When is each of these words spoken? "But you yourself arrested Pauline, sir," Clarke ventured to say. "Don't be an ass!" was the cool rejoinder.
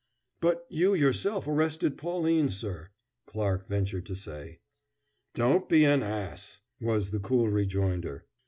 "But 0.39 0.65
you 0.67 0.95
yourself 0.95 1.45
arrested 1.45 1.95
Pauline, 1.95 2.49
sir," 2.49 2.89
Clarke 3.27 3.67
ventured 3.67 4.07
to 4.07 4.15
say. 4.15 4.57
"Don't 5.35 5.69
be 5.69 5.85
an 5.85 6.01
ass!" 6.01 6.59
was 6.79 7.11
the 7.11 7.19
cool 7.19 7.49
rejoinder. 7.49 8.25